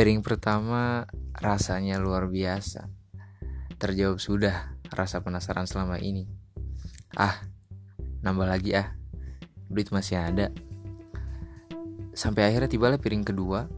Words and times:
Piring 0.00 0.24
pertama 0.24 1.04
rasanya 1.44 2.00
luar 2.00 2.24
biasa. 2.24 2.88
Terjawab 3.76 4.16
sudah 4.16 4.72
rasa 4.88 5.20
penasaran 5.20 5.68
selama 5.68 6.00
ini. 6.00 6.24
Ah, 7.12 7.44
nambah 8.24 8.48
lagi 8.48 8.72
ah. 8.80 8.96
Duit 9.68 9.92
masih 9.92 10.16
ada. 10.16 10.56
Sampai 12.16 12.48
akhirnya 12.48 12.72
tibalah 12.72 12.96
piring 12.96 13.28
kedua. 13.28 13.68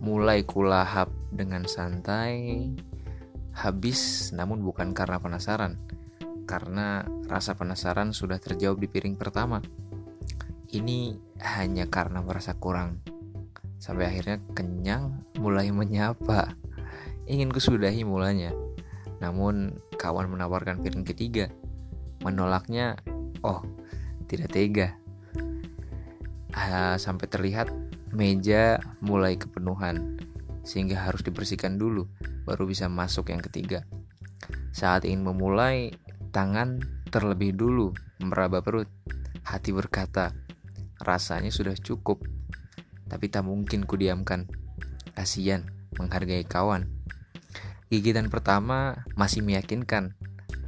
Mulai 0.00 0.40
kulahap 0.48 1.12
dengan 1.28 1.68
santai. 1.68 2.72
Habis 3.52 4.32
namun 4.32 4.64
bukan 4.64 4.96
karena 4.96 5.20
penasaran. 5.20 5.76
Karena 6.48 7.04
rasa 7.28 7.52
penasaran 7.52 8.16
sudah 8.16 8.40
terjawab 8.40 8.80
di 8.80 8.88
piring 8.88 9.20
pertama. 9.20 9.60
Ini 10.72 11.12
hanya 11.44 11.84
karena 11.92 12.24
merasa 12.24 12.56
kurang 12.56 13.04
Sampai 13.76 14.08
akhirnya 14.08 14.40
kenyang 14.56 15.25
mulai 15.46 15.70
menyapa. 15.70 16.58
Ingin 17.30 17.54
kusudahi 17.54 18.02
mulanya. 18.02 18.50
Namun 19.22 19.78
kawan 19.94 20.26
menawarkan 20.26 20.82
piring 20.82 21.06
ketiga. 21.06 21.46
Menolaknya, 22.26 22.98
oh 23.46 23.62
tidak 24.26 24.50
tega. 24.50 24.98
Ah, 26.50 26.98
sampai 26.98 27.30
terlihat 27.30 27.70
meja 28.10 28.82
mulai 28.98 29.38
kepenuhan. 29.38 30.18
Sehingga 30.66 30.98
harus 31.06 31.22
dibersihkan 31.22 31.78
dulu 31.78 32.10
baru 32.42 32.66
bisa 32.66 32.90
masuk 32.90 33.30
yang 33.30 33.38
ketiga. 33.38 33.86
Saat 34.74 35.06
ingin 35.06 35.22
memulai, 35.22 35.94
tangan 36.34 36.82
terlebih 37.14 37.54
dulu 37.54 37.94
meraba 38.18 38.58
perut. 38.66 38.90
Hati 39.46 39.70
berkata, 39.70 40.34
rasanya 40.98 41.54
sudah 41.54 41.78
cukup 41.78 42.18
tapi 43.06 43.30
tak 43.30 43.46
mungkin 43.46 43.86
kudiamkan. 43.86 44.50
Kasian, 45.16 45.72
menghargai 45.96 46.44
kawan. 46.44 46.92
Gigitan 47.88 48.28
pertama 48.28 49.00
masih 49.16 49.40
meyakinkan, 49.40 50.12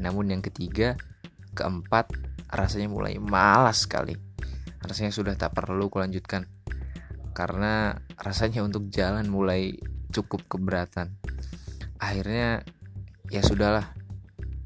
namun 0.00 0.32
yang 0.32 0.40
ketiga, 0.40 0.96
keempat, 1.52 2.08
rasanya 2.48 2.88
mulai 2.88 3.20
malas 3.20 3.84
sekali. 3.84 4.16
Rasanya 4.80 5.12
sudah 5.12 5.34
tak 5.36 5.52
perlu 5.52 5.92
kulanjutkan, 5.92 6.48
karena 7.36 8.00
rasanya 8.16 8.64
untuk 8.64 8.88
jalan 8.88 9.28
mulai 9.28 9.77
cukup 10.08 10.48
keberatan. 10.48 11.12
Akhirnya, 12.00 12.64
ya 13.28 13.44
sudahlah, 13.44 13.92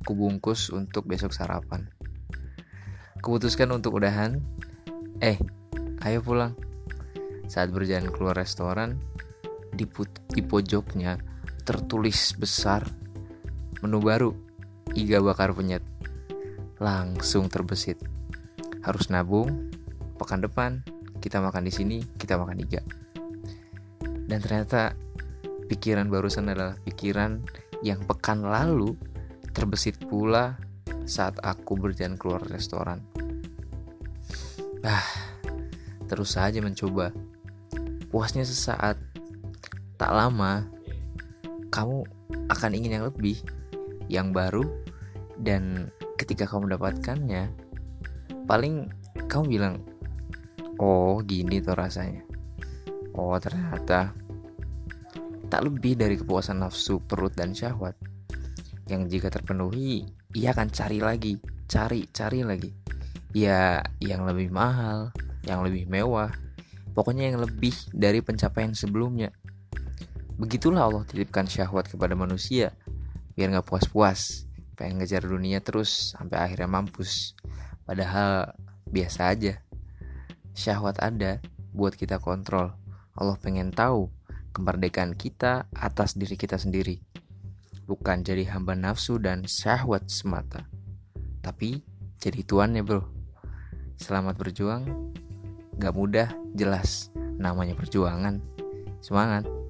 kubungkus 0.06 0.70
untuk 0.70 1.10
besok 1.10 1.34
sarapan. 1.34 1.90
Keputuskan 3.18 3.72
untuk 3.74 3.98
udahan, 3.98 4.38
eh, 5.18 5.42
ayo 6.06 6.22
pulang. 6.22 6.54
Saat 7.48 7.72
berjalan 7.72 8.12
keluar 8.12 8.36
restoran, 8.36 9.00
di, 9.72 9.88
di 10.30 10.42
pojoknya 10.44 11.16
tertulis 11.64 12.36
besar 12.36 12.84
menu 13.82 13.98
baru, 13.98 14.30
iga 14.94 15.18
bakar 15.18 15.50
penyet. 15.56 15.82
Langsung 16.78 17.50
terbesit. 17.50 17.98
Harus 18.82 19.10
nabung, 19.10 19.70
pekan 20.18 20.42
depan 20.42 20.82
kita 21.22 21.38
makan 21.38 21.66
di 21.66 21.72
sini, 21.74 21.98
kita 22.18 22.38
makan 22.38 22.58
iga. 22.62 22.82
Dan 24.02 24.38
ternyata 24.42 24.94
pikiran 25.70 26.10
barusan 26.10 26.50
adalah 26.50 26.78
pikiran 26.82 27.42
yang 27.82 28.02
pekan 28.06 28.42
lalu 28.42 28.94
terbesit 29.54 29.98
pula 30.06 30.58
saat 31.06 31.38
aku 31.42 31.78
berjalan 31.78 32.18
keluar 32.18 32.42
restoran. 32.50 33.02
Ah, 34.82 35.06
terus 36.10 36.34
saja 36.34 36.58
mencoba 36.58 37.14
puasnya 38.10 38.42
sesaat 38.42 38.98
tak 40.02 40.10
lama 40.10 40.66
kamu 41.70 42.02
akan 42.50 42.70
ingin 42.74 42.98
yang 42.98 43.06
lebih 43.06 43.38
yang 44.10 44.34
baru 44.34 44.66
dan 45.38 45.94
ketika 46.18 46.42
kamu 46.42 46.66
mendapatkannya 46.66 47.54
paling 48.50 48.90
kamu 49.30 49.44
bilang 49.46 49.74
oh 50.82 51.22
gini 51.22 51.62
tuh 51.62 51.78
rasanya 51.78 52.26
oh 53.14 53.38
ternyata 53.38 54.10
tak 55.46 55.62
lebih 55.70 55.94
dari 55.94 56.18
kepuasan 56.18 56.66
nafsu 56.66 56.98
perut 56.98 57.38
dan 57.38 57.54
syahwat 57.54 57.94
yang 58.90 59.06
jika 59.06 59.30
terpenuhi 59.30 60.02
ia 60.34 60.50
akan 60.50 60.66
cari 60.74 60.98
lagi 60.98 61.38
cari 61.70 62.10
cari 62.10 62.42
lagi 62.42 62.74
ya 63.38 63.78
yang 64.02 64.26
lebih 64.26 64.50
mahal 64.50 65.14
yang 65.46 65.62
lebih 65.62 65.86
mewah 65.86 66.34
Pokoknya 66.92 67.32
yang 67.32 67.40
lebih 67.40 67.72
dari 67.92 68.20
pencapaian 68.20 68.76
sebelumnya. 68.76 69.32
Begitulah 70.40 70.88
Allah 70.88 71.04
titipkan 71.04 71.44
syahwat 71.44 71.92
kepada 71.92 72.16
manusia 72.16 72.72
biar 73.32 73.48
nggak 73.52 73.68
puas-puas, 73.68 74.44
pengen 74.76 75.00
ngejar 75.00 75.24
dunia 75.24 75.64
terus 75.64 76.12
sampai 76.16 76.40
akhirnya 76.44 76.68
mampus. 76.68 77.36
Padahal 77.84 78.52
biasa 78.88 79.32
aja. 79.32 79.60
Syahwat 80.52 81.00
ada 81.00 81.40
buat 81.72 81.96
kita 81.96 82.20
kontrol. 82.20 82.76
Allah 83.16 83.36
pengen 83.40 83.72
tahu 83.72 84.12
kemerdekaan 84.52 85.16
kita 85.16 85.68
atas 85.72 86.16
diri 86.16 86.36
kita 86.36 86.60
sendiri. 86.60 87.00
Bukan 87.88 88.24
jadi 88.24 88.48
hamba 88.52 88.76
nafsu 88.76 89.16
dan 89.16 89.48
syahwat 89.48 90.08
semata. 90.12 90.68
Tapi 91.40 91.82
jadi 92.20 92.40
tuannya 92.44 92.84
bro. 92.84 93.02
Selamat 93.96 94.36
berjuang 94.38 95.12
Gak 95.80 95.96
mudah, 95.96 96.28
jelas. 96.52 97.10
Namanya 97.40 97.72
perjuangan. 97.74 98.38
Semangat! 99.00 99.61